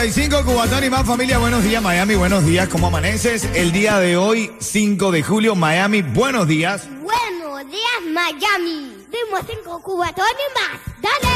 Cubatón 0.00 0.82
y 0.82 0.88
más 0.88 1.06
familia. 1.06 1.36
Buenos 1.36 1.62
días, 1.62 1.82
Miami. 1.82 2.14
Buenos 2.14 2.46
días. 2.46 2.66
¿Cómo 2.70 2.86
amaneces? 2.86 3.46
El 3.54 3.70
día 3.70 3.98
de 3.98 4.16
hoy, 4.16 4.50
5 4.58 5.10
de 5.10 5.22
julio, 5.22 5.54
Miami. 5.54 6.00
Buenos 6.00 6.48
días. 6.48 6.88
Buenos 7.02 7.70
días, 7.70 8.00
Miami. 8.10 8.96
Vimos 9.12 9.42
5 9.46 9.82
Cubatón 9.82 10.24
y 10.24 10.48
más. 10.58 10.80
¡Dale! 11.02 11.28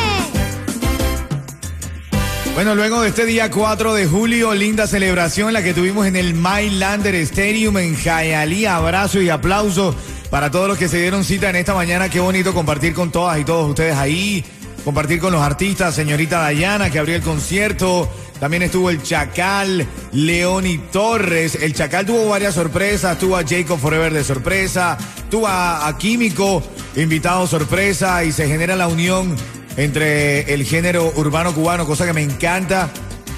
Bueno, 2.55 2.75
luego 2.75 3.03
de 3.03 3.11
este 3.11 3.27
día 3.27 3.51
4 3.51 3.93
de 3.93 4.07
julio, 4.07 4.55
linda 4.55 4.87
celebración 4.87 5.53
la 5.53 5.63
que 5.63 5.75
tuvimos 5.75 6.07
en 6.07 6.17
el 6.17 6.33
Mylander 6.33 7.17
Stadium 7.17 7.77
en 7.77 7.95
Hialeah. 7.95 8.77
Abrazo 8.77 9.21
y 9.21 9.29
aplauso 9.29 9.95
para 10.31 10.51
todos 10.51 10.69
los 10.69 10.79
que 10.79 10.89
se 10.89 10.99
dieron 11.03 11.23
cita 11.23 11.51
en 11.51 11.57
esta 11.57 11.75
mañana. 11.75 12.09
Qué 12.09 12.21
bonito 12.21 12.55
compartir 12.55 12.95
con 12.95 13.13
todas 13.13 13.39
y 13.39 13.45
todos 13.45 13.69
ustedes 13.69 13.95
ahí 13.95 14.43
compartir 14.85 15.19
con 15.19 15.33
los 15.33 15.43
artistas, 15.43 15.95
señorita 15.95 16.39
Dayana, 16.41 16.91
que 16.91 16.99
abrió 16.99 17.17
el 17.17 17.23
concierto, 17.23 18.09
también 18.41 18.63
estuvo 18.63 18.91
el 18.91 19.03
Chacal, 19.03 19.87
Leoni 20.13 20.79
Torres. 20.93 21.57
El 21.61 21.75
Chacal 21.75 22.05
tuvo 22.07 22.29
varias 22.29 22.55
sorpresas. 22.55 23.19
Tuvo 23.19 23.37
a 23.37 23.45
Jacob 23.47 23.79
Forever 23.79 24.13
de 24.13 24.25
sorpresa. 24.25 24.99
Tuvo 25.31 25.47
a, 25.49 25.97
Químico, 25.99 26.63
invitado 26.97 27.47
sorpresa. 27.47 28.25
Y 28.25 28.33
se 28.33 28.47
genera 28.47 28.77
la 28.77 28.89
unión 28.89 29.35
entre 29.77 30.53
el 30.53 30.65
género 30.65 31.13
urbano 31.17 31.55
cubano, 31.55 31.87
cosa 31.87 32.07
que 32.07 32.13
me 32.13 32.23
encanta 32.23 32.91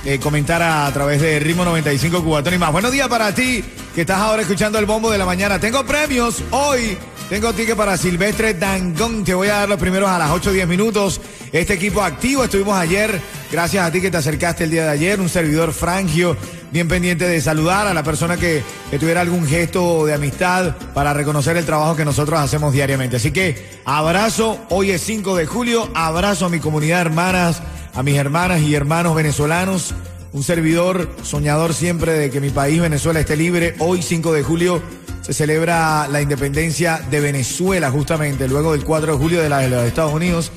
eh, 0.05 0.19
comentar 0.19 0.61
a, 0.63 0.87
a 0.87 0.93
través 0.93 1.21
de 1.21 1.39
Ritmo 1.39 1.65
95 1.65 2.23
Cubatón 2.23 2.55
y 2.55 2.59
más. 2.59 2.73
Buenos 2.73 2.93
días 2.93 3.09
para 3.09 3.35
ti 3.35 3.65
que 3.95 4.03
estás 4.03 4.19
ahora 4.19 4.43
escuchando 4.43 4.79
el 4.79 4.87
bombo 4.87 5.11
de 5.11 5.19
la 5.19 5.25
mañana. 5.25 5.59
Tengo 5.59 5.85
premios 5.87 6.43
hoy. 6.51 6.99
Tengo 7.29 7.53
ticket 7.53 7.77
para 7.77 7.97
Silvestre 7.97 8.55
Dangón. 8.55 9.25
Te 9.25 9.35
voy 9.35 9.49
a 9.49 9.57
dar 9.57 9.69
los 9.69 9.81
primeros 9.81 10.09
a 10.09 10.17
las 10.17 10.31
8 10.31 10.51
o 10.51 10.53
10 10.53 10.69
minutos. 10.69 11.21
Este 11.51 11.75
equipo 11.75 12.01
activo 12.01 12.45
estuvimos 12.45 12.79
ayer. 12.79 13.21
Gracias 13.51 13.85
a 13.85 13.91
ti 13.91 14.01
que 14.01 14.13
te 14.13 14.17
acercaste 14.17 14.63
el 14.63 14.71
día 14.71 14.85
de 14.85 14.91
ayer. 14.91 15.21
Un 15.21 15.29
servidor 15.29 15.73
frangio, 15.73 16.37
bien 16.71 16.87
pendiente 16.87 17.27
de 17.27 17.41
saludar 17.41 17.89
a 17.89 17.95
la 17.95 18.05
persona 18.05 18.37
que, 18.37 18.63
que 18.93 19.01
tuviera 19.01 19.23
algún 19.23 19.45
gesto 19.45 20.07
de 20.07 20.15
amistad 20.15 20.77
para 20.95 21.13
reconocer 21.15 21.57
el 21.57 21.67
trabajo 21.67 21.97
que 21.97 22.05
nosotros 22.05 22.39
hacemos 22.39 22.73
diariamente. 22.73 23.17
Así 23.17 23.33
que 23.33 23.81
abrazo. 23.85 24.61
Hoy 24.71 24.93
es 24.93 25.03
5 25.03 25.35
de 25.35 25.47
julio. 25.47 25.91
Abrazo 25.95 26.47
a 26.47 26.49
mi 26.49 26.61
comunidad 26.61 27.01
hermanas, 27.01 27.61
a 27.93 28.05
mis 28.05 28.17
hermanas 28.17 28.61
y 28.61 28.77
hermanos 28.77 29.17
venezolanos. 29.17 29.95
Un 30.33 30.45
servidor 30.45 31.11
soñador 31.25 31.75
siempre 31.75 32.13
de 32.13 32.31
que 32.31 32.41
mi 32.41 32.51
país, 32.51 32.81
Venezuela, 32.81 33.19
esté 33.19 33.37
libre. 33.37 33.75
Hoy, 33.81 34.03
5 34.03 34.33
de 34.33 34.43
julio, 34.45 34.83
se 35.27 35.33
celebra 35.33 36.07
la 36.07 36.23
independencia 36.23 37.03
de 37.11 37.19
Venezuela, 37.19 37.91
justamente. 37.91 38.47
Luego 38.47 38.71
del 38.73 38.85
4 38.85 39.15
de 39.15 39.19
julio 39.19 39.43
de 39.43 39.49
la 39.49 39.59
de 39.59 39.69
los 39.69 39.83
Estados 39.83 40.15
Unidos, 40.15 40.53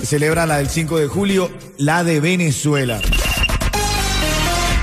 se 0.00 0.06
celebra 0.06 0.44
la 0.44 0.56
del 0.56 0.68
5 0.68 0.98
de 0.98 1.06
julio, 1.06 1.48
la 1.76 2.02
de 2.02 2.18
Venezuela. 2.18 3.00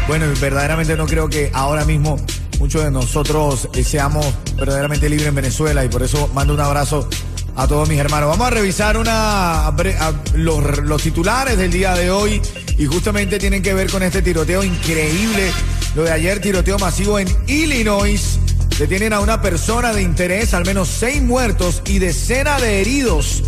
Bueno, 0.08 0.28
verdaderamente 0.40 0.96
no 0.96 1.06
creo 1.06 1.28
que 1.28 1.52
ahora 1.54 1.84
mismo 1.84 2.16
muchos 2.60 2.86
de 2.86 2.92
nosotros 2.92 3.68
eh, 3.74 3.84
seamos 3.84 4.26
verdaderamente 4.56 5.10
libres 5.10 5.28
en 5.28 5.36
Venezuela 5.36 5.84
y 5.84 5.90
por 5.90 6.04
eso 6.04 6.30
mando 6.34 6.54
un 6.54 6.62
abrazo 6.62 7.10
a 7.58 7.68
todos 7.68 7.90
mis 7.90 8.00
hermanos. 8.00 8.30
Vamos 8.30 8.48
a 8.48 8.52
revisar 8.52 8.98
una, 8.98 9.74
los 10.36 11.04
titulares 11.04 11.58
del 11.58 11.72
día 11.72 11.94
de 11.94 12.10
hoy 12.10 12.42
y 12.78 12.86
justamente 12.86 13.38
tienen 13.38 13.62
que 13.62 13.74
ver 13.74 13.90
con 13.90 14.02
este 14.02 14.22
tiroteo 14.22 14.64
increíble. 14.64 15.52
Lo 15.94 16.04
de 16.04 16.12
ayer, 16.12 16.40
tiroteo 16.40 16.80
masivo 16.80 17.20
en 17.20 17.28
Illinois. 17.48 18.40
Detienen 18.80 19.14
a 19.14 19.22
una 19.22 19.42
persona 19.42 19.94
de 19.94 20.02
interés, 20.02 20.54
al 20.54 20.66
menos 20.66 20.90
seis 20.90 21.22
muertos 21.22 21.82
y 21.86 22.00
decenas 22.00 22.62
de 22.62 22.82
heridos. 22.82 23.42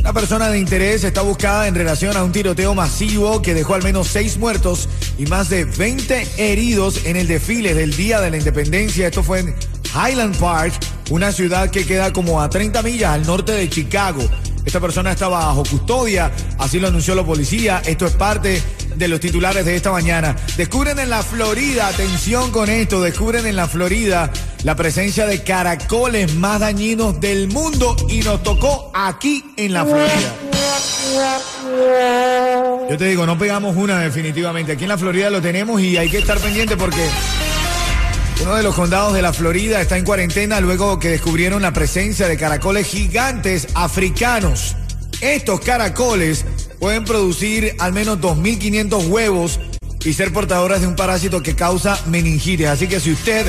Una 0.00 0.12
persona 0.12 0.48
de 0.48 0.58
interés 0.58 1.04
está 1.04 1.22
buscada 1.22 1.68
en 1.68 1.76
relación 1.76 2.16
a 2.16 2.24
un 2.24 2.32
tiroteo 2.32 2.74
masivo 2.74 3.40
que 3.40 3.54
dejó 3.54 3.74
al 3.74 3.84
menos 3.84 4.08
seis 4.08 4.38
muertos 4.38 4.88
y 5.16 5.26
más 5.26 5.48
de 5.48 5.64
20 5.64 6.26
heridos 6.38 7.04
en 7.04 7.14
el 7.14 7.28
desfile 7.28 7.72
del 7.74 7.94
Día 7.94 8.20
de 8.20 8.32
la 8.32 8.36
Independencia. 8.36 9.06
Esto 9.06 9.22
fue 9.22 9.40
en 9.40 9.54
Highland 9.94 10.36
Park, 10.38 10.74
una 11.10 11.30
ciudad 11.30 11.70
que 11.70 11.86
queda 11.86 12.12
como 12.12 12.40
a 12.40 12.50
30 12.50 12.82
millas 12.82 13.12
al 13.12 13.24
norte 13.24 13.52
de 13.52 13.70
Chicago. 13.70 14.28
Esta 14.64 14.80
persona 14.80 15.12
está 15.12 15.28
bajo 15.28 15.64
custodia, 15.64 16.30
así 16.58 16.78
lo 16.78 16.88
anunció 16.88 17.14
la 17.14 17.24
policía. 17.24 17.82
Esto 17.84 18.06
es 18.06 18.12
parte 18.12 18.62
de 18.94 19.08
los 19.08 19.20
titulares 19.20 19.64
de 19.64 19.76
esta 19.76 19.90
mañana. 19.90 20.36
Descubren 20.56 20.98
en 20.98 21.10
la 21.10 21.22
Florida, 21.22 21.88
atención 21.88 22.50
con 22.50 22.70
esto, 22.70 23.00
descubren 23.00 23.46
en 23.46 23.56
la 23.56 23.66
Florida 23.66 24.30
la 24.62 24.76
presencia 24.76 25.26
de 25.26 25.42
caracoles 25.42 26.34
más 26.34 26.60
dañinos 26.60 27.20
del 27.20 27.48
mundo 27.48 27.96
y 28.08 28.20
nos 28.20 28.42
tocó 28.42 28.90
aquí 28.94 29.44
en 29.56 29.72
la 29.72 29.84
Florida. 29.84 30.34
Yo 32.88 32.96
te 32.98 33.06
digo, 33.06 33.26
no 33.26 33.38
pegamos 33.38 33.76
una 33.76 33.98
definitivamente. 34.00 34.72
Aquí 34.72 34.84
en 34.84 34.90
la 34.90 34.98
Florida 34.98 35.30
lo 35.30 35.40
tenemos 35.40 35.80
y 35.80 35.96
hay 35.96 36.08
que 36.08 36.18
estar 36.18 36.38
pendiente 36.38 36.76
porque 36.76 37.08
uno 38.42 38.56
de 38.56 38.62
los 38.62 38.74
condados 38.74 39.14
de 39.14 39.22
la 39.22 39.32
Florida 39.32 39.80
está 39.80 39.96
en 39.96 40.04
cuarentena 40.04 40.60
luego 40.60 40.98
que 40.98 41.10
descubrieron 41.10 41.62
la 41.62 41.72
presencia 41.72 42.26
de 42.26 42.36
caracoles 42.36 42.86
gigantes 42.86 43.68
africanos. 43.74 44.76
Estos 45.20 45.60
caracoles 45.60 46.44
pueden 46.80 47.04
producir 47.04 47.76
al 47.78 47.92
menos 47.92 48.18
2.500 48.18 49.08
huevos 49.08 49.60
y 50.04 50.12
ser 50.14 50.32
portadoras 50.32 50.80
de 50.80 50.88
un 50.88 50.96
parásito 50.96 51.42
que 51.42 51.54
causa 51.54 52.00
meningitis. 52.06 52.66
Así 52.66 52.88
que 52.88 52.98
si 52.98 53.12
usted 53.12 53.46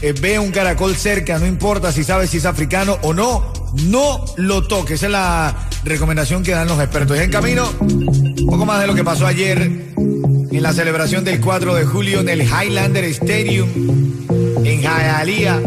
eh, 0.00 0.14
ve 0.20 0.38
un 0.38 0.52
caracol 0.52 0.94
cerca, 0.94 1.38
no 1.38 1.46
importa 1.46 1.90
si 1.90 2.04
sabe 2.04 2.28
si 2.28 2.36
es 2.36 2.46
africano 2.46 2.98
o 3.02 3.12
no, 3.12 3.52
no 3.84 4.24
lo 4.36 4.66
toque. 4.68 4.94
Esa 4.94 5.06
es 5.06 5.12
la 5.12 5.68
recomendación 5.84 6.44
que 6.44 6.52
dan 6.52 6.68
los 6.68 6.78
expertos. 6.78 7.16
Y 7.16 7.20
en 7.20 7.30
camino, 7.30 7.68
un 7.80 8.46
poco 8.48 8.64
más 8.64 8.80
de 8.80 8.86
lo 8.86 8.94
que 8.94 9.02
pasó 9.02 9.26
ayer 9.26 9.58
en 9.58 10.62
la 10.62 10.72
celebración 10.72 11.24
del 11.24 11.40
4 11.40 11.74
de 11.74 11.84
julio 11.84 12.20
en 12.20 12.28
el 12.28 12.42
Highlander 12.42 13.04
Stadium 13.04 14.35
en. 14.84 15.62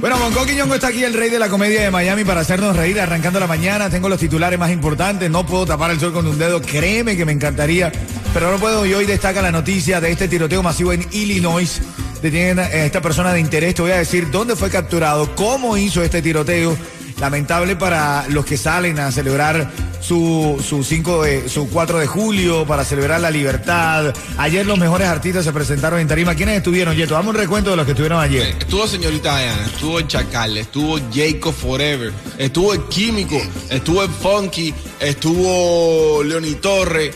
Bueno, 0.00 0.18
Bonco 0.18 0.44
Quiñongo 0.44 0.74
está 0.74 0.88
aquí, 0.88 1.02
el 1.02 1.14
rey 1.14 1.30
de 1.30 1.38
la 1.38 1.48
comedia 1.48 1.80
de 1.80 1.90
Miami, 1.90 2.24
para 2.24 2.42
hacernos 2.42 2.76
reír, 2.76 3.00
arrancando 3.00 3.40
la 3.40 3.46
mañana. 3.46 3.88
Tengo 3.88 4.10
los 4.10 4.20
titulares 4.20 4.58
más 4.58 4.70
importantes. 4.70 5.30
No 5.30 5.46
puedo 5.46 5.64
tapar 5.64 5.90
el 5.92 5.98
sol 5.98 6.12
con 6.12 6.26
un 6.26 6.36
dedo. 6.36 6.60
Créeme 6.60 7.16
que 7.16 7.24
me 7.24 7.32
encantaría, 7.32 7.90
pero 8.34 8.50
no 8.50 8.58
puedo. 8.58 8.84
Y 8.84 8.92
hoy 8.92 9.06
destaca 9.06 9.40
la 9.40 9.50
noticia 9.50 10.02
de 10.02 10.10
este 10.10 10.28
tiroteo 10.28 10.62
masivo 10.62 10.92
en 10.92 11.06
Illinois. 11.12 11.80
Detienen 12.24 12.58
a 12.58 12.68
esta 12.68 13.02
persona 13.02 13.34
de 13.34 13.40
interés. 13.40 13.74
Te 13.74 13.82
voy 13.82 13.90
a 13.90 13.98
decir 13.98 14.30
dónde 14.30 14.56
fue 14.56 14.70
capturado, 14.70 15.36
cómo 15.36 15.76
hizo 15.76 16.02
este 16.02 16.22
tiroteo. 16.22 16.74
Lamentable 17.20 17.76
para 17.76 18.26
los 18.30 18.46
que 18.46 18.56
salen 18.56 18.98
a 18.98 19.12
celebrar 19.12 19.70
su, 20.00 20.58
su, 20.66 20.82
5 20.82 21.22
de, 21.22 21.48
su 21.50 21.68
4 21.68 21.98
de 21.98 22.06
julio, 22.06 22.66
para 22.66 22.82
celebrar 22.82 23.20
la 23.20 23.30
libertad. 23.30 24.14
Ayer 24.38 24.64
los 24.64 24.78
mejores 24.78 25.06
artistas 25.06 25.44
se 25.44 25.52
presentaron 25.52 26.00
en 26.00 26.08
Tarima. 26.08 26.34
¿Quiénes 26.34 26.56
estuvieron, 26.56 26.96
Yeto? 26.96 27.12
Dame 27.12 27.28
un 27.28 27.34
recuento 27.34 27.68
de 27.68 27.76
los 27.76 27.84
que 27.84 27.92
estuvieron 27.92 28.18
ayer. 28.18 28.56
Estuvo 28.58 28.86
señorita 28.86 29.38
Diana, 29.38 29.66
estuvo 29.66 29.98
el 29.98 30.08
Chacal, 30.08 30.56
estuvo 30.56 30.98
Jacob 31.12 31.52
Forever, 31.52 32.10
estuvo 32.38 32.72
el 32.72 32.84
Químico, 32.88 33.38
estuvo 33.68 34.02
el 34.02 34.08
Funky, 34.08 34.72
estuvo 34.98 36.22
Leoni 36.24 36.54
Torre, 36.54 37.12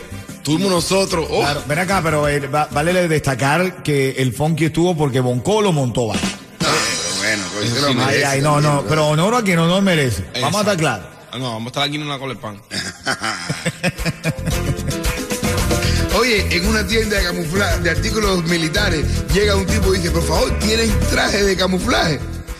estuvimos 0.50 0.70
nosotros. 0.72 1.26
Oh, 1.30 1.40
Claro, 1.40 1.62
ven 1.66 1.78
acá, 1.78 2.00
pero 2.02 2.28
eh, 2.28 2.40
va- 2.46 2.68
vale 2.70 3.08
destacar 3.08 3.82
que 3.82 4.10
el 4.12 4.32
Funky 4.32 4.66
estuvo 4.66 4.96
porque 4.96 5.20
Bonco 5.20 5.60
lo 5.62 5.72
montó. 5.72 6.08
¿vale? 6.08 6.20
Pero 6.58 6.70
bueno, 7.18 7.44
pues 7.54 7.70
se 7.70 7.80
lo 7.80 7.86
Ay, 7.88 7.94
Ay, 7.98 8.06
merece 8.06 8.26
ay, 8.26 8.40
no, 8.42 8.60
no, 8.60 8.68
también, 8.68 8.86
pero 8.88 9.06
honor 9.08 9.34
a 9.34 9.42
quien 9.42 9.58
honor 9.58 9.82
merece. 9.82 10.24
Vamos 10.40 10.56
a 10.56 10.60
estar 10.60 10.74
Exacto. 10.74 10.78
claros. 10.78 11.06
ah, 11.32 11.38
no, 11.38 11.44
vamos 11.52 11.66
a 11.66 11.68
estar 11.68 11.82
aquí 11.84 11.96
en 11.96 12.08
la 12.08 12.18
cola 12.18 12.34
de 12.34 12.40
pan. 12.40 12.60
Oye, 16.18 16.56
en 16.56 16.66
una 16.66 16.86
tienda 16.86 17.16
de 17.18 17.24
camuflaje, 17.24 17.80
de 17.80 17.90
artículos 17.90 18.42
militares, 18.44 19.04
llega 19.32 19.54
un 19.54 19.66
tipo 19.66 19.94
y 19.94 19.98
dice, 19.98 20.10
por 20.10 20.26
favor, 20.26 20.50
¿tienen 20.58 20.90
traje 21.10 21.42
de 21.44 21.56
camuflaje? 21.56 22.18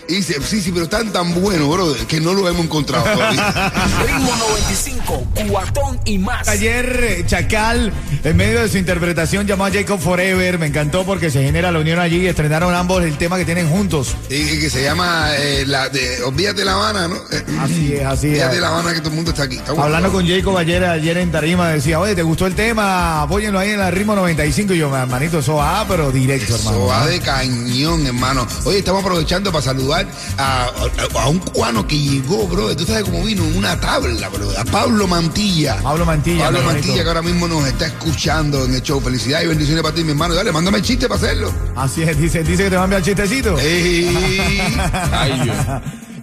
Y 0.08 0.14
dice, 0.16 0.36
sí, 0.42 0.62
sí, 0.62 0.72
pero 0.72 0.84
están 0.84 1.12
tan 1.12 1.34
buenos, 1.38 1.68
brother, 1.68 2.06
que 2.06 2.18
no 2.18 2.32
los 2.32 2.48
hemos 2.48 2.64
encontrado 2.64 3.04
todavía. 3.04 3.70
Ritmo 4.06 4.34
95, 4.36 5.26
cuatón 5.50 6.00
y 6.06 6.16
más. 6.16 6.48
Ayer 6.48 6.98
eh, 7.02 7.24
Chacal, 7.26 7.92
en 8.24 8.36
medio 8.38 8.62
de 8.62 8.70
su 8.70 8.78
interpretación, 8.78 9.46
llamó 9.46 9.66
a 9.66 9.70
Jacob 9.70 10.00
Forever. 10.00 10.58
Me 10.58 10.66
encantó 10.68 11.04
porque 11.04 11.30
se 11.30 11.42
genera 11.42 11.70
la 11.72 11.80
unión 11.80 11.98
allí 11.98 12.22
y 12.22 12.26
estrenaron 12.26 12.74
ambos 12.74 13.04
el 13.04 13.18
tema 13.18 13.36
que 13.36 13.44
tienen 13.44 13.68
juntos. 13.68 14.16
y, 14.30 14.36
y 14.36 14.60
que 14.60 14.70
se 14.70 14.82
llama, 14.82 15.28
eh, 15.36 15.64
la 15.66 15.90
de, 15.90 16.22
Olvídate 16.22 16.64
La 16.64 16.72
Habana, 16.72 17.08
¿no? 17.08 17.16
Así 17.60 17.92
es, 17.92 18.06
así 18.06 18.28
es. 18.28 18.32
Olvídate 18.32 18.60
La 18.60 18.68
Habana 18.68 18.94
que 18.94 19.00
todo 19.00 19.10
el 19.10 19.16
mundo 19.16 19.32
está 19.32 19.42
aquí. 19.42 19.56
Está 19.56 19.72
bueno. 19.72 19.84
Hablando 19.84 20.10
con 20.10 20.26
Jacob 20.26 20.56
ayer, 20.56 20.84
ayer 20.86 21.18
en 21.18 21.30
Tarima, 21.30 21.68
decía, 21.68 22.00
oye, 22.00 22.14
¿te 22.14 22.22
gustó 22.22 22.46
el 22.46 22.54
tema? 22.54 23.20
Apóyenlo 23.20 23.58
ahí 23.58 23.72
en 23.72 23.80
el 23.80 23.92
ritmo 23.92 24.14
95. 24.14 24.72
Y 24.72 24.78
yo, 24.78 24.96
hermanito, 24.96 25.40
eso 25.40 25.56
va, 25.56 25.84
pero 25.86 26.10
directo, 26.10 26.54
hermano. 26.54 26.78
Eso 26.78 26.86
va 26.86 27.06
de 27.06 27.20
cañón, 27.20 28.06
hermano. 28.06 28.46
Oye, 28.64 28.78
estamos 28.78 29.02
aprovechando 29.02 29.52
para 29.52 29.62
saludar 29.62 29.97
a, 30.38 30.64
a- 30.66 31.20
a 31.22 31.28
un 31.28 31.38
cubano 31.38 31.86
que 31.86 31.98
llegó, 31.98 32.46
bro. 32.46 32.76
Tú 32.76 32.84
sabes 32.84 33.04
cómo 33.04 33.22
vino, 33.24 33.44
en 33.44 33.56
una 33.56 33.78
tabla, 33.80 34.28
bro. 34.28 34.50
A 34.58 34.64
Pablo 34.64 35.06
Mantilla. 35.06 35.76
Pablo 35.82 36.04
Mantilla, 36.06 36.44
Pablo. 36.44 36.62
Mantilla, 36.62 37.02
que 37.02 37.08
ahora 37.08 37.22
mismo 37.22 37.48
nos 37.48 37.66
está 37.66 37.86
escuchando 37.86 38.64
en 38.64 38.74
el 38.74 38.82
show. 38.82 39.00
Felicidades 39.00 39.46
y 39.46 39.48
bendiciones 39.48 39.82
para 39.82 39.94
ti, 39.94 40.04
mi 40.04 40.10
hermano. 40.10 40.34
Dale, 40.34 40.52
mándame 40.52 40.78
el 40.78 40.84
chiste 40.84 41.08
para 41.08 41.20
hacerlo. 41.20 41.52
Así 41.76 42.02
es, 42.02 42.18
dice, 42.18 42.42
dice 42.42 42.64
que 42.64 42.70
te 42.70 42.76
a 42.76 42.84
enviar 42.84 43.02
chistecito. 43.02 43.58
Ey. 43.58 44.14
Ay, 45.12 45.42
yo. 45.46 45.52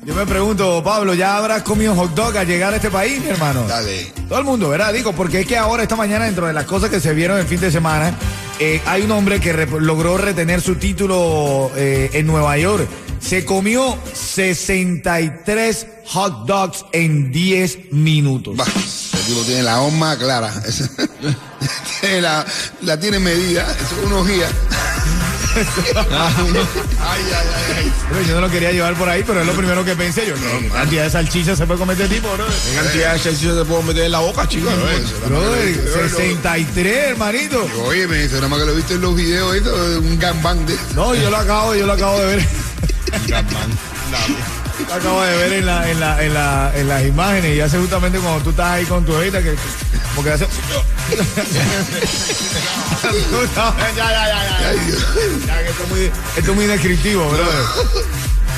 Yo 0.05 0.13
me 0.13 0.25
pregunto, 0.27 0.83
Pablo, 0.83 1.15
¿ya 1.15 1.35
habrás 1.37 1.63
comido 1.63 1.95
hot 1.95 2.13
dog 2.13 2.37
al 2.37 2.45
llegar 2.45 2.71
a 2.71 2.75
este 2.75 2.91
país, 2.91 3.19
mi 3.23 3.29
hermano? 3.29 3.65
Dale. 3.67 4.13
Todo 4.29 4.37
el 4.37 4.45
mundo, 4.45 4.69
¿verdad? 4.69 4.93
Digo, 4.93 5.13
porque 5.13 5.41
es 5.41 5.47
que 5.47 5.57
ahora, 5.57 5.81
esta 5.81 5.95
mañana, 5.95 6.25
dentro 6.25 6.45
de 6.45 6.53
las 6.53 6.65
cosas 6.65 6.91
que 6.91 6.99
se 6.99 7.11
vieron 7.15 7.39
el 7.39 7.47
fin 7.47 7.59
de 7.59 7.71
semana, 7.71 8.13
eh, 8.59 8.79
hay 8.85 9.01
un 9.01 9.09
hombre 9.11 9.39
que 9.39 9.51
re- 9.51 9.81
logró 9.81 10.15
retener 10.19 10.61
su 10.61 10.75
título 10.75 11.71
eh, 11.75 12.11
en 12.13 12.27
Nueva 12.27 12.55
York. 12.59 12.87
Se 13.19 13.43
comió 13.45 13.97
63 14.13 15.87
hot 16.07 16.45
dogs 16.45 16.85
en 16.91 17.31
10 17.31 17.91
minutos. 17.91 18.55
Va, 18.59 18.65
ese 18.65 19.17
tipo 19.27 19.41
tiene 19.41 19.63
la 19.63 19.81
horma 19.81 20.17
clara. 20.17 20.53
La, 22.21 22.45
la 22.83 22.99
tiene 22.99 23.17
medida. 23.17 23.65
Es 23.81 24.05
una 24.05 24.17
ojía. 24.17 24.47
ay, 25.55 25.63
ay, 27.01 27.47
ay, 27.55 27.91
ay. 28.13 28.25
Yo 28.27 28.35
no 28.35 28.41
lo 28.41 28.49
quería 28.49 28.71
llevar 28.71 28.93
por 28.95 29.07
ahí, 29.07 29.23
pero 29.25 29.41
es 29.41 29.47
lo 29.47 29.53
primero 29.53 29.83
que 29.85 29.95
pensé. 29.95 30.27
Yo, 30.27 30.35
¿qué 30.35 30.69
cantidad 30.69 31.03
de 31.05 31.09
salchicha 31.09 31.55
se 31.55 31.65
puede 31.65 31.79
comer 31.79 31.99
este 31.99 32.13
tipo, 32.15 32.31
bro? 32.33 32.45
¿Qué 32.45 32.75
cantidad 32.75 33.11
de 33.11 33.15
ejercicio 33.17 33.57
te 33.57 33.65
puedo 33.65 33.81
meter 33.81 34.03
en 34.03 34.11
la 34.11 34.19
boca, 34.19 34.47
chicos? 34.47 34.71
Brother, 35.27 36.09
63, 36.09 36.97
hermanito. 37.11 37.65
Oye, 37.85 38.07
me 38.07 38.17
dice, 38.23 38.35
nada 38.35 38.49
más 38.49 38.59
que 38.59 38.65
lo 38.65 38.71
he 38.73 38.75
visto 38.75 38.93
en 38.93 39.01
los 39.01 39.15
videos, 39.15 39.55
esto, 39.55 39.73
un 39.99 40.19
gangbang 40.19 40.65
de... 40.65 40.77
No, 40.93 41.15
yo 41.15 41.29
lo 41.29 41.37
acabo, 41.37 41.73
yo 41.73 41.85
lo 41.87 41.93
acabo 41.93 42.19
de 42.19 42.35
ver. 42.35 42.47
Lo 44.87 44.93
acabo 44.93 45.21
de 45.21 45.37
ver 45.37 45.53
en, 45.53 45.65
la, 45.65 45.89
en, 45.89 45.99
la, 45.99 46.23
en, 46.23 46.33
la, 46.33 46.71
en 46.75 46.87
las 46.87 47.05
imágenes 47.05 47.55
y 47.55 47.61
hace 47.61 47.77
justamente 47.77 48.19
cuando 48.19 48.43
tú 48.43 48.49
estás 48.49 48.67
ahí 48.67 48.85
con 48.85 49.05
tu 49.05 49.19
hijita 49.21 49.41
que 49.41 49.55
porque 50.15 50.31
hace 50.31 50.45
ya, 53.95 54.11
ya, 55.45 55.61
esto, 55.61 55.83
es 55.83 55.89
muy, 55.89 56.11
esto 56.37 56.51
es 56.51 56.55
muy 56.55 56.65
descriptivo, 56.65 57.27
brother. 57.29 57.65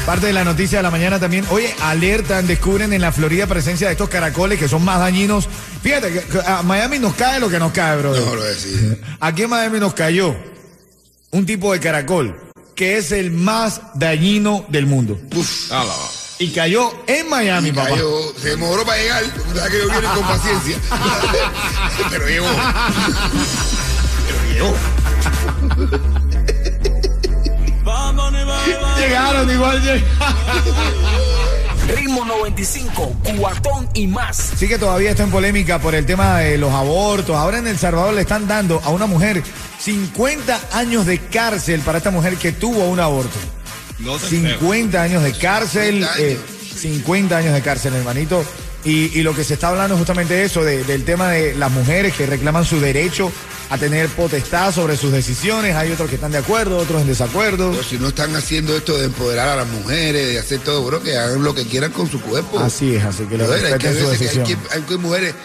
Parte 0.05 0.27
de 0.27 0.33
la 0.33 0.43
noticia 0.43 0.79
de 0.79 0.83
la 0.83 0.91
mañana 0.91 1.19
también. 1.19 1.45
Oye, 1.49 1.75
alertan, 1.81 2.47
descubren 2.47 2.93
en 2.93 3.01
la 3.01 3.11
Florida 3.11 3.45
presencia 3.47 3.87
de 3.87 3.93
estos 3.93 4.07
caracoles 4.07 4.57
que 4.57 4.69
son 4.69 4.85
más 4.85 4.99
dañinos. 4.99 5.49
Fíjate 5.81 6.11
que 6.11 6.39
a 6.45 6.61
Miami 6.63 6.99
nos 6.99 7.15
cae 7.15 7.39
lo 7.39 7.49
que 7.49 7.59
nos 7.59 7.71
cae, 7.73 7.97
brother. 7.97 8.23
No 8.23 8.35
lo. 8.35 8.43
Aquí 9.19 9.43
en 9.43 9.49
Miami 9.49 9.79
nos 9.79 9.93
cayó 9.93 10.35
un 11.31 11.45
tipo 11.45 11.73
de 11.73 11.79
caracol 11.79 12.46
que 12.77 12.97
es 12.97 13.11
el 13.11 13.31
más 13.31 13.81
dañino 13.95 14.63
del 14.69 14.85
mundo. 14.85 15.19
Uf. 15.35 15.71
Ah, 15.71 15.79
la 15.83 15.93
va. 15.93 16.09
Y 16.39 16.49
cayó 16.51 16.93
en 17.07 17.27
Miami, 17.27 17.71
papá. 17.71 17.89
Cayó, 17.89 18.33
se 18.39 18.49
demoró 18.49 18.85
para 18.85 19.01
llegar, 19.01 19.23
que 19.23 19.77
ellos 19.77 19.89
vienen 19.91 20.11
con 20.11 20.23
paciencia. 20.23 20.77
Pero 22.11 22.27
llegó. 22.27 22.45
Pero 24.27 24.53
llegó. 24.53 24.75
Llegaron 28.99 29.49
igual. 29.51 29.81
lleg- 29.81 30.03
Ritmo 31.95 32.25
95, 32.25 33.15
cuatón 33.37 33.87
y 33.93 34.07
más. 34.07 34.51
Sí 34.57 34.67
que 34.67 34.77
todavía 34.77 35.11
está 35.11 35.23
en 35.23 35.31
polémica 35.31 35.79
por 35.79 35.95
el 35.95 36.05
tema 36.05 36.39
de 36.39 36.57
los 36.57 36.71
abortos. 36.73 37.35
Ahora 37.35 37.59
en 37.59 37.67
El 37.67 37.77
Salvador 37.77 38.13
le 38.13 38.21
están 38.21 38.47
dando 38.47 38.81
a 38.83 38.89
una 38.89 39.05
mujer 39.05 39.41
50 39.79 40.59
años 40.73 41.05
de 41.05 41.19
cárcel 41.19 41.79
para 41.81 41.99
esta 41.99 42.11
mujer 42.11 42.35
que 42.37 42.51
tuvo 42.51 42.83
un 42.89 42.99
aborto. 42.99 43.37
No 43.99 44.17
te 44.17 44.27
creo. 44.27 44.59
50 44.59 45.01
años 45.01 45.23
de 45.23 45.31
cárcel, 45.33 46.05
50 46.05 46.19
eh, 46.21 46.31
años. 46.31 46.79
50 46.81 47.37
años 47.37 47.53
de 47.53 47.61
cárcel, 47.61 47.93
hermanito. 47.95 48.43
Y, 48.83 49.17
y 49.19 49.23
lo 49.23 49.33
que 49.33 49.43
se 49.43 49.55
está 49.55 49.69
hablando 49.69 49.95
es 49.95 49.99
justamente 49.99 50.43
eso, 50.43 50.63
de- 50.63 50.83
del 50.83 51.03
tema 51.03 51.29
de 51.31 51.55
las 51.55 51.71
mujeres 51.71 52.13
que 52.13 52.25
reclaman 52.25 52.63
su 52.65 52.79
derecho 52.79 53.31
a 53.69 53.77
tener 53.77 54.07
potestad 54.09 54.73
sobre 54.73 54.95
sus 54.95 55.11
decisiones. 55.11 55.75
Hay 55.75 55.91
otros 55.91 56.07
que 56.09 56.15
están 56.15 56.31
de 56.31 56.37
acuerdo, 56.37 56.77
otros 56.77 57.01
en 57.01 57.07
desacuerdo. 57.07 57.71
Pero 57.71 57.83
si 57.83 57.97
no 57.97 58.07
están 58.09 58.35
haciendo 58.35 58.75
esto 58.77 58.97
de 58.97 59.05
empoderar 59.05 59.49
a 59.49 59.55
las 59.57 59.67
mujeres, 59.67 60.27
de 60.27 60.39
hacer 60.39 60.59
todo, 60.61 60.83
bro, 60.85 61.01
que 61.01 61.17
hagan 61.17 61.43
lo 61.43 61.53
que 61.53 61.65
quieran 61.65 61.91
con 61.91 62.09
su 62.09 62.21
cuerpo. 62.21 62.59
Así 62.59 62.95
es, 62.95 63.03
así 63.03 63.23
que 63.23 63.37
que 63.37 63.37
respeten 63.45 63.79
su 64.03 64.09
veces 64.09 64.17
que 64.19 64.23
hay, 64.29 64.35
decisión. 64.37 64.45
que- 64.45 64.73
hay 64.75 64.81
que 64.83 64.97
mujeres 64.97 65.35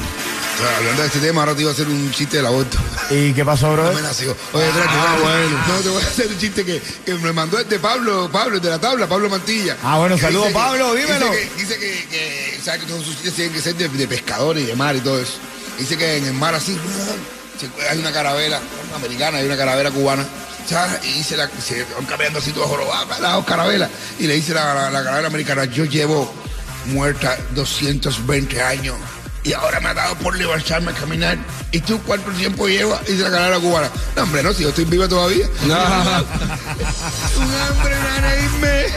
O 0.58 0.60
sea, 0.60 0.78
hablando 0.78 1.02
de 1.04 1.08
este 1.08 1.20
tema, 1.20 1.42
ahora 1.42 1.54
te 1.54 1.62
iba 1.62 1.70
a 1.70 1.74
hacer 1.74 1.88
un 1.88 2.12
chiste 2.12 2.38
del 2.38 2.48
aborto. 2.48 2.78
¿Y 3.12 3.32
qué 3.34 3.46
pasó, 3.46 3.68
No 3.68 3.74
bro? 3.84 3.94
me 3.94 4.02
nació. 4.02 4.36
Oye, 4.54 4.68
espérate, 4.68 4.92
Ah, 4.96 5.16
espérate. 5.16 5.22
bueno. 5.48 5.64
No, 5.68 5.74
te 5.82 5.90
voy 5.90 6.04
a 6.04 6.08
hacer 6.08 6.28
un 6.28 6.38
chiste 6.40 6.66
que, 6.66 6.82
que 7.06 7.14
me 7.16 7.32
mandó 7.32 7.60
este 7.60 7.78
Pablo, 7.80 8.30
Pablo, 8.32 8.56
el 8.56 8.62
de 8.62 8.70
la 8.72 8.80
tabla, 8.80 9.06
Pablo 9.08 9.30
Mantilla. 9.30 9.78
Ah, 9.84 9.98
bueno, 10.00 10.18
saludos, 10.18 10.48
que- 10.48 10.54
Pablo, 10.54 10.96
dímelo. 10.96 11.30
Dice 11.30 11.48
que, 11.56 11.62
dice 11.62 11.78
que, 11.78 12.08
que, 12.10 12.60
¿sabes 12.64 12.82
que 12.82 12.88
todos 12.88 13.04
sus 13.06 13.14
chistes 13.16 13.36
tienen 13.36 13.54
que 13.54 13.62
ser 13.62 13.76
de, 13.76 13.88
de 13.88 14.08
pescadores 14.08 14.64
y 14.64 14.66
de 14.66 14.76
mar 14.76 14.96
y 14.96 15.02
todo 15.02 15.20
eso. 15.20 15.34
Dice 15.78 15.96
que 15.96 16.18
en 16.18 16.26
el 16.26 16.34
mar 16.34 16.56
así, 16.56 16.76
hay 17.92 18.00
una 18.00 18.12
carabela, 18.12 18.60
una 18.88 18.96
americana, 18.98 19.38
hay 19.38 19.46
una 19.46 19.58
carabela 19.58 19.92
cubana. 19.92 20.26
Y 21.04 21.14
dice 21.14 21.38
la, 21.38 21.50
se 21.64 21.86
van 21.96 22.06
caminando 22.08 22.40
así 22.40 22.52
todos 22.52 22.68
jorobados, 22.68 23.20
las 23.22 23.34
dos 23.34 23.46
carabelas. 23.46 23.90
Y 24.20 24.26
le 24.28 24.34
dice 24.34 24.54
la, 24.56 24.74
la, 24.74 24.90
la 24.90 25.04
carabela 25.04 25.28
americana, 25.28 25.66
yo 25.66 25.86
llevo 25.86 26.34
muerta 26.88 27.38
220 27.54 28.62
años 28.62 28.96
y 29.48 29.54
ahora 29.54 29.80
me 29.80 29.90
ha 29.90 29.94
dado 29.94 30.16
por 30.16 30.38
levantarme 30.38 30.92
a 30.92 30.94
caminar. 30.94 31.38
¿Y 31.72 31.80
tú 31.80 32.02
cuánto 32.06 32.30
tiempo 32.32 32.68
llevas? 32.68 33.00
Y 33.08 33.14
la 33.14 33.32
cara 33.32 33.60
cubana. 33.60 33.90
No, 34.16 34.24
hombre, 34.24 34.44
no, 34.44 34.52
si 34.52 34.64
yo 34.64 34.70
estoy 34.70 34.86
viva 34.86 35.08
todavía. 35.08 35.46
Un 35.64 35.72
hambre, 37.42 37.96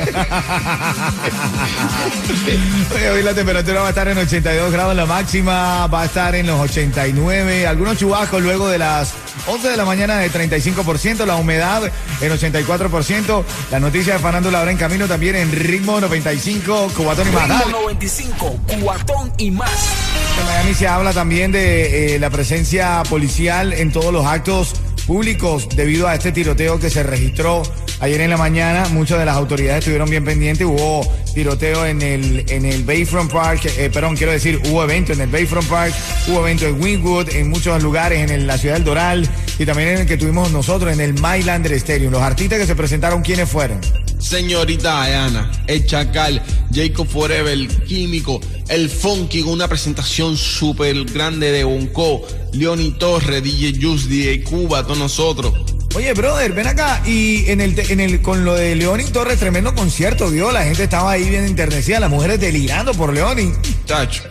Oye, 2.94 3.10
hoy 3.10 3.22
la 3.22 3.34
temperatura 3.34 3.80
va 3.80 3.86
a 3.86 3.90
estar 3.90 4.08
en 4.08 4.18
82 4.18 4.72
grados, 4.72 4.96
la 4.96 5.06
máxima 5.06 5.86
va 5.86 6.02
a 6.02 6.04
estar 6.06 6.34
en 6.34 6.46
los 6.46 6.58
89, 6.58 7.66
algunos 7.66 7.98
chubascos 7.98 8.42
luego 8.42 8.68
de 8.68 8.78
las 8.78 9.12
11 9.46 9.68
de 9.68 9.76
la 9.76 9.84
mañana 9.84 10.18
de 10.18 10.30
35%, 10.30 11.26
la 11.26 11.36
humedad 11.36 11.82
en 12.20 12.32
84%, 12.32 13.44
la 13.70 13.80
noticia 13.80 14.14
de 14.14 14.18
farándula 14.18 14.60
ahora 14.60 14.70
en 14.70 14.78
camino 14.78 15.06
también 15.06 15.36
en 15.36 15.52
ritmo 15.52 16.00
95, 16.00 16.92
cubatón 16.96 17.28
y 17.28 17.32
más. 17.32 17.48
Ritmo 17.48 17.58
Dale. 17.58 17.72
95, 17.72 18.60
cuatón 18.82 19.32
y 19.38 19.50
más. 19.50 20.09
En 20.40 20.46
Miami 20.46 20.74
se 20.74 20.88
habla 20.88 21.12
también 21.12 21.52
de 21.52 22.14
eh, 22.14 22.18
la 22.18 22.30
presencia 22.30 23.02
policial 23.10 23.74
en 23.74 23.92
todos 23.92 24.10
los 24.10 24.24
actos 24.24 24.72
públicos 25.06 25.68
debido 25.74 26.08
a 26.08 26.14
este 26.14 26.32
tiroteo 26.32 26.78
que 26.78 26.88
se 26.88 27.02
registró 27.02 27.62
ayer 28.00 28.22
en 28.22 28.30
la 28.30 28.38
mañana. 28.38 28.88
Muchas 28.88 29.18
de 29.18 29.26
las 29.26 29.36
autoridades 29.36 29.80
estuvieron 29.80 30.08
bien 30.08 30.24
pendientes. 30.24 30.66
Hubo 30.66 31.02
tiroteo 31.34 31.84
en 31.84 32.00
el, 32.00 32.46
en 32.48 32.64
el 32.64 32.84
Bayfront 32.84 33.30
Park, 33.30 33.66
eh, 33.76 33.90
perdón, 33.92 34.16
quiero 34.16 34.32
decir, 34.32 34.60
hubo 34.70 34.82
evento 34.82 35.12
en 35.12 35.20
el 35.20 35.28
Bayfront 35.28 35.68
Park, 35.68 35.94
hubo 36.28 36.40
evento 36.40 36.66
en 36.66 36.80
Wynwood, 36.82 37.28
en 37.30 37.50
muchos 37.50 37.82
lugares, 37.82 38.30
en 38.30 38.46
la 38.46 38.56
ciudad 38.56 38.76
del 38.76 38.84
Doral 38.84 39.28
y 39.58 39.66
también 39.66 39.90
en 39.90 39.98
el 39.98 40.06
que 40.06 40.16
tuvimos 40.16 40.50
nosotros, 40.52 40.92
en 40.92 41.00
el 41.00 41.14
Mylander 41.14 41.72
Stadium. 41.74 42.12
Los 42.12 42.22
artistas 42.22 42.58
que 42.58 42.66
se 42.66 42.74
presentaron, 42.74 43.20
¿quiénes 43.20 43.48
fueron? 43.48 43.78
Señorita 44.18 45.06
Diana, 45.06 45.50
el 45.66 45.86
Chacal, 45.86 46.42
Jacob 46.72 47.06
Forever, 47.08 47.52
el 47.52 47.68
Químico, 47.84 48.40
el 48.70 48.88
Funky 48.88 49.42
con 49.42 49.52
una 49.52 49.68
presentación 49.68 50.36
súper 50.36 51.04
grande 51.04 51.50
de 51.50 51.64
Bonco, 51.64 52.26
Leoni 52.52 52.92
Torres, 52.92 53.42
DJ 53.42 53.80
Juice, 53.80 54.08
DJ 54.08 54.44
Cuba, 54.44 54.84
todos 54.84 54.98
nosotros. 54.98 55.52
Oye, 55.96 56.12
brother, 56.14 56.52
ven 56.52 56.68
acá. 56.68 57.02
Y 57.04 57.50
en 57.50 57.60
el, 57.60 57.76
en 57.78 57.98
el, 57.98 58.22
con 58.22 58.44
lo 58.44 58.54
de 58.54 58.76
Leoni 58.76 59.04
Torres, 59.04 59.40
tremendo 59.40 59.74
concierto, 59.74 60.30
vio. 60.30 60.52
La 60.52 60.62
gente 60.62 60.84
estaba 60.84 61.10
ahí 61.10 61.28
bien 61.28 61.44
enternecida, 61.44 61.98
las 61.98 62.10
mujeres 62.10 62.38
delirando 62.38 62.94
por 62.94 63.12
Leoni. 63.12 63.52
Chacho. 63.86 64.22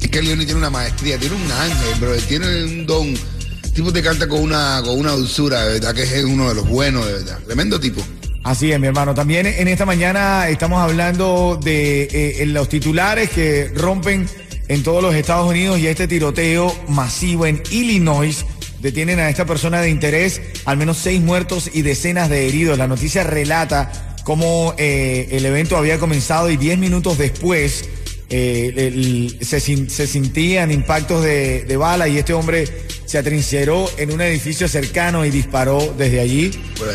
Es 0.00 0.10
que 0.10 0.20
Leoni 0.20 0.44
tiene 0.44 0.58
una 0.58 0.70
maestría, 0.70 1.16
tiene 1.16 1.36
un 1.36 1.52
ángel, 1.52 2.00
bro. 2.00 2.16
Tiene 2.16 2.64
un 2.64 2.86
don. 2.86 3.06
El 3.06 3.72
tipo 3.72 3.92
te 3.92 4.02
canta 4.02 4.26
con 4.26 4.40
una, 4.40 4.82
con 4.84 4.98
una 4.98 5.12
dulzura, 5.12 5.64
de 5.64 5.74
verdad, 5.74 5.94
que 5.94 6.02
es 6.02 6.24
uno 6.24 6.48
de 6.48 6.56
los 6.56 6.68
buenos, 6.68 7.06
de 7.06 7.12
verdad. 7.12 7.38
Tremendo 7.46 7.78
tipo. 7.78 8.02
Así 8.48 8.72
es, 8.72 8.80
mi 8.80 8.86
hermano. 8.86 9.14
También 9.14 9.44
en 9.44 9.68
esta 9.68 9.84
mañana 9.84 10.48
estamos 10.48 10.80
hablando 10.80 11.60
de 11.62 12.04
eh, 12.40 12.46
los 12.46 12.70
titulares 12.70 13.28
que 13.28 13.70
rompen 13.74 14.26
en 14.68 14.82
todos 14.82 15.02
los 15.02 15.14
Estados 15.14 15.50
Unidos 15.50 15.78
y 15.78 15.86
este 15.86 16.08
tiroteo 16.08 16.74
masivo 16.88 17.44
en 17.44 17.62
Illinois. 17.70 18.46
Detienen 18.80 19.20
a 19.20 19.28
esta 19.28 19.44
persona 19.44 19.82
de 19.82 19.90
interés, 19.90 20.40
al 20.64 20.78
menos 20.78 20.96
seis 20.96 21.20
muertos 21.20 21.70
y 21.74 21.82
decenas 21.82 22.30
de 22.30 22.48
heridos. 22.48 22.78
La 22.78 22.88
noticia 22.88 23.22
relata 23.22 24.16
cómo 24.24 24.74
eh, 24.78 25.28
el 25.32 25.44
evento 25.44 25.76
había 25.76 25.98
comenzado 25.98 26.48
y 26.48 26.56
diez 26.56 26.78
minutos 26.78 27.18
después 27.18 27.86
eh, 28.30 29.36
se, 29.42 29.60
se 29.60 30.06
sentían 30.06 30.70
impactos 30.70 31.22
de 31.22 31.76
bala 31.76 32.08
y 32.08 32.16
este 32.16 32.32
hombre 32.32 32.66
se 33.08 33.16
atrincheró 33.16 33.90
en 33.96 34.12
un 34.12 34.20
edificio 34.20 34.68
cercano 34.68 35.24
y 35.24 35.30
disparó 35.30 35.94
desde 35.96 36.20
allí 36.20 36.50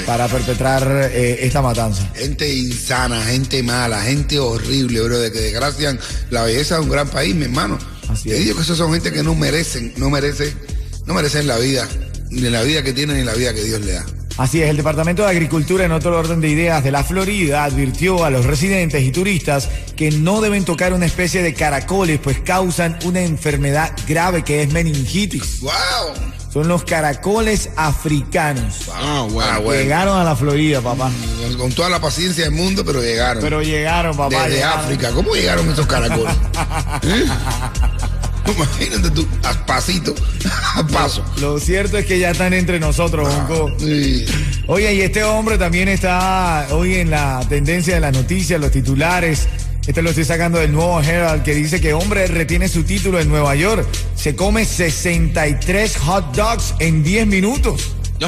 para 0.06 0.28
perpetrar 0.28 1.10
eh, 1.12 1.40
esta 1.42 1.64
matanza. 1.64 2.08
Gente 2.14 2.48
insana, 2.54 3.20
gente 3.24 3.64
mala, 3.64 4.00
gente 4.04 4.38
horrible, 4.38 5.02
bro, 5.02 5.18
de 5.18 5.32
que 5.32 5.40
desgracian 5.40 6.00
la 6.30 6.44
belleza 6.44 6.76
de 6.76 6.82
un 6.82 6.90
gran 6.90 7.10
país, 7.10 7.34
mi 7.34 7.46
hermano. 7.46 7.80
Así 8.10 8.30
Te 8.30 8.36
es. 8.38 8.44
digo 8.44 8.58
que 8.58 8.62
esos 8.62 8.78
son 8.78 8.94
gente 8.94 9.12
que 9.12 9.24
no 9.24 9.34
merecen, 9.34 9.92
no 9.98 10.12
merecen, 10.12 10.54
no 11.08 11.16
merecen 11.16 11.48
la 11.48 11.58
vida, 11.58 11.90
ni 12.30 12.42
la 12.42 12.62
vida 12.62 12.84
que 12.84 12.94
tienen 12.94 13.18
ni 13.18 13.24
la 13.24 13.34
vida 13.34 13.52
que 13.52 13.64
Dios 13.64 13.82
le 13.82 13.94
da. 13.94 14.06
Así 14.38 14.62
es, 14.62 14.70
el 14.70 14.78
Departamento 14.78 15.24
de 15.24 15.30
Agricultura, 15.30 15.86
en 15.86 15.92
otro 15.92 16.18
orden 16.18 16.42
de 16.42 16.50
ideas 16.50 16.84
de 16.84 16.92
la 16.92 17.04
Florida, 17.04 17.64
advirtió 17.64 18.26
a 18.26 18.32
los 18.32 18.46
residentes 18.46 19.04
y 19.04 19.12
turistas 19.12 19.70
que 19.96 20.10
no 20.10 20.42
deben 20.42 20.66
tocar 20.66 20.94
una 20.94 21.06
especie 21.06 21.44
de 21.44 21.54
caracoles, 21.54 22.20
pues 22.20 22.40
causan 22.40 22.98
una 23.06 23.22
enfermedad 23.22 23.92
grave 24.08 24.44
que 24.44 24.64
es 24.64 24.74
meningitis. 24.74 25.62
¡Wow! 25.62 25.72
Son 26.52 26.68
los 26.68 26.84
caracoles 26.84 27.70
africanos. 27.76 28.90
Ah, 28.94 29.26
bueno. 29.30 29.52
Ah, 29.52 29.60
bueno. 29.60 29.82
Llegaron 29.82 30.20
a 30.20 30.24
la 30.24 30.36
Florida, 30.36 30.82
papá. 30.82 31.12
Con, 31.42 31.58
con 31.58 31.72
toda 31.72 31.90
la 31.90 32.00
paciencia 32.00 32.44
del 32.44 32.54
mundo, 32.54 32.84
pero 32.86 33.02
llegaron. 33.02 33.42
Pero 33.42 33.64
llegaron, 33.64 34.16
papá. 34.16 34.44
Desde 34.44 34.58
llegaron. 34.58 34.80
África. 34.80 35.12
¿Cómo 35.12 35.34
llegaron 35.34 35.70
esos 35.72 35.88
caracoles? 35.88 36.36
¿Eh? 37.04 37.26
Imagínate 38.46 39.10
tú, 39.12 39.28
a 39.44 39.66
pasito, 39.66 40.14
a 40.76 40.86
paso. 40.88 41.24
Lo 41.40 41.60
cierto 41.60 41.98
es 41.98 42.06
que 42.06 42.20
ya 42.20 42.32
están 42.32 42.54
entre 42.54 42.80
nosotros, 42.80 43.28
Bonco. 43.48 43.72
Sí. 43.80 44.26
Oye, 44.68 44.94
y 44.94 45.02
este 45.02 45.24
hombre 45.24 45.58
también 45.58 45.88
está 45.88 46.68
hoy 46.72 46.96
en 46.96 47.10
la 47.10 47.46
tendencia 47.48 47.96
de 47.96 48.00
las 48.02 48.14
noticias, 48.14 48.60
los 48.60 48.72
titulares. 48.72 49.48
Este 49.88 50.02
lo 50.02 50.10
estoy 50.10 50.24
sacando 50.24 50.60
del 50.60 50.72
nuevo 50.72 51.02
Herald 51.02 51.44
que 51.44 51.54
dice 51.54 51.82
que 51.82 51.94
hombre 51.94 52.28
retiene 52.28 52.70
su 52.70 52.84
título 52.84 53.20
en 53.20 53.28
Nueva 53.28 53.56
York. 53.56 53.86
Se 54.16 54.36
come 54.36 54.64
63 54.66 55.98
hot 55.98 56.36
dogs 56.36 56.74
en 56.80 57.04
10 57.04 57.28
minutos. 57.28 57.92
No, 58.20 58.28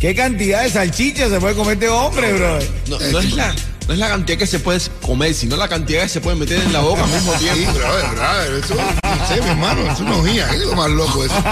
¿Qué 0.00 0.14
cantidad 0.14 0.62
de 0.62 0.70
salchichas 0.70 1.30
se 1.30 1.40
puede 1.40 1.56
comer 1.56 1.74
este 1.74 1.88
hombre, 1.88 2.32
bro? 2.32 2.58
no, 2.88 2.98
no 3.10 3.18
es 3.18 3.32
la, 3.34 3.52
no 3.88 3.94
es 3.94 3.98
la 4.00 4.08
cantidad 4.08 4.38
que 4.38 4.46
se 4.46 4.58
puede 4.60 4.78
comer, 5.02 5.32
sino 5.34 5.56
la 5.56 5.66
cantidad 5.66 6.02
que 6.02 6.08
se 6.10 6.20
puede 6.20 6.36
meter 6.36 6.60
en 6.60 6.72
la 6.72 6.80
boca 6.80 7.02
al 7.04 7.10
mismo 7.10 7.32
Sí, 7.38 7.46
tiempo. 7.46 7.72
brother, 7.72 8.06
brother, 8.10 8.62
eso, 8.64 8.74
no 8.74 9.26
sé, 9.26 9.40
mi 9.40 9.48
hermano, 9.48 9.90
es 9.90 9.98
una 10.00 10.16
ojía, 10.16 10.48
¿qué 10.50 10.56
es 10.56 10.62
lo 10.62 10.76
más 10.76 10.90
loco 10.90 11.24
eso? 11.24 11.34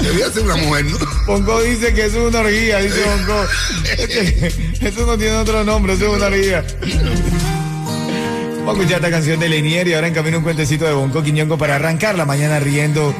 Debía 0.00 0.30
ser 0.30 0.42
una 0.42 0.56
mujer, 0.56 0.84
¿no? 0.86 0.98
Bonco 1.26 1.62
dice 1.62 1.94
que 1.94 2.06
eso 2.06 2.22
es 2.22 2.28
una 2.28 2.40
orgía, 2.40 2.78
dice 2.78 3.02
Bonco. 3.04 3.46
Eso 4.80 5.06
no 5.06 5.16
tiene 5.16 5.36
otro 5.36 5.64
nombre, 5.64 5.94
eso 5.94 6.06
es 6.12 6.16
una 6.16 6.26
orgía. 6.26 6.64
Vamos 8.58 8.68
a 8.68 8.72
escuchar 8.72 8.96
esta 8.96 9.10
canción 9.10 9.38
de 9.40 9.48
Lenier 9.48 9.88
y 9.88 9.94
ahora 9.94 10.08
en 10.08 10.14
camino 10.14 10.38
un 10.38 10.44
cuentecito 10.44 10.84
de 10.84 10.92
Bonco 10.92 11.22
Quiñongo 11.22 11.56
para 11.56 11.76
arrancar 11.76 12.16
la 12.16 12.24
mañana 12.24 12.58
riendo. 12.60 13.14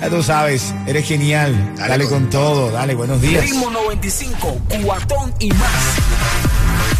Ya 0.00 0.08
tú 0.08 0.22
sabes, 0.22 0.74
eres 0.86 1.06
genial. 1.06 1.74
Dale, 1.76 1.88
Dale 1.90 2.04
con, 2.04 2.20
con 2.22 2.30
todo. 2.30 2.70
dale, 2.70 2.94
buenos 2.94 3.20
días. 3.20 3.42
Ritmo 3.44 3.70
95, 3.70 4.58
cuatón 4.82 5.34
y 5.38 5.50
más. 5.52 5.68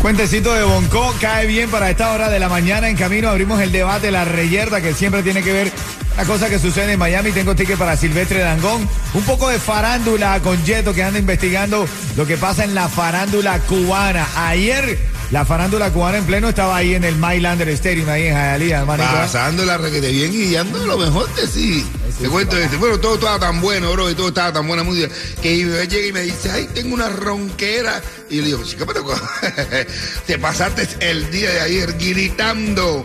Cuentecito 0.00 0.52
de 0.54 0.62
Bonco 0.64 1.14
cae 1.20 1.46
bien 1.46 1.70
para 1.70 1.90
esta 1.90 2.12
hora 2.12 2.28
de 2.28 2.38
la 2.38 2.48
mañana. 2.48 2.88
En 2.88 2.96
camino 2.96 3.28
abrimos 3.28 3.60
el 3.60 3.72
debate, 3.72 4.10
la 4.10 4.24
reyerta 4.24 4.80
que 4.80 4.94
siempre 4.94 5.22
tiene 5.22 5.42
que 5.42 5.52
ver 5.52 5.72
la 6.16 6.24
cosa 6.24 6.48
que 6.50 6.58
sucede 6.58 6.92
en 6.92 6.98
Miami. 6.98 7.32
Tengo 7.32 7.54
ticket 7.54 7.78
para 7.78 7.96
Silvestre 7.96 8.40
Dangón. 8.40 8.86
Un 9.14 9.22
poco 9.24 9.48
de 9.48 9.58
farándula 9.58 10.40
con 10.40 10.62
Yeto 10.64 10.92
que 10.92 11.02
anda 11.02 11.18
investigando 11.18 11.86
lo 12.16 12.26
que 12.26 12.36
pasa 12.36 12.64
en 12.64 12.74
la 12.74 12.88
farándula 12.88 13.58
cubana. 13.60 14.26
Ayer 14.36 14.98
la 15.30 15.44
farándula 15.44 15.92
cubana 15.92 16.18
en 16.18 16.24
pleno 16.24 16.48
estaba 16.48 16.76
ahí 16.76 16.94
en 16.94 17.04
el 17.04 17.14
Mylander 17.14 17.68
Stadium, 17.68 18.08
ahí 18.08 18.26
en 18.26 18.34
Hialeah, 18.34 18.80
hermanito. 18.80 19.10
Pasando 19.12 19.64
la 19.64 19.78
requete 19.78 20.10
bien 20.10 20.32
y 20.32 20.48
guiando 20.48 20.84
lo 20.84 20.98
mejor 20.98 21.32
de 21.36 21.46
sí. 21.46 21.86
Te 22.20 22.28
cuento 22.28 22.58
este. 22.58 22.76
Bueno, 22.76 22.98
todo 22.98 23.14
estaba 23.14 23.38
tan 23.38 23.60
bueno, 23.60 23.92
bro, 23.92 24.10
y 24.10 24.14
todo 24.14 24.28
estaba 24.28 24.52
tan 24.52 24.66
buena 24.66 24.82
música, 24.82 25.08
que 25.40 25.50
mi 25.50 25.64
bebé 25.64 25.86
llega 25.86 26.06
y 26.08 26.12
me 26.12 26.22
dice, 26.22 26.50
ay, 26.50 26.68
tengo 26.74 26.94
una 26.94 27.08
ronquera. 27.08 28.02
Y 28.28 28.36
yo 28.36 28.42
le 28.42 28.48
digo, 28.48 28.64
chica, 28.64 28.84
pero 28.86 29.04
te 30.26 30.38
pasaste 30.38 30.88
el 30.98 31.30
día 31.30 31.50
de 31.50 31.60
ayer 31.60 31.92
gritando, 31.92 33.04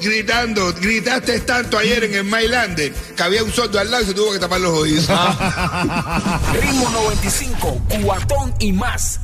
gritando, 0.00 0.72
gritaste 0.80 1.40
tanto 1.40 1.76
ayer 1.76 2.04
en 2.04 2.14
el 2.14 2.24
Mylander 2.24 2.92
que 2.92 3.22
había 3.22 3.44
un 3.44 3.52
sordo 3.52 3.78
al 3.78 3.90
lado 3.90 4.02
y 4.02 4.06
se 4.06 4.14
tuvo 4.14 4.32
que 4.32 4.38
tapar 4.38 4.60
los 4.60 4.72
oídos. 4.72 5.06
Ritmo 6.52 6.88
95, 6.90 7.82
cuatón 8.02 8.54
y 8.60 8.72
más. 8.72 9.20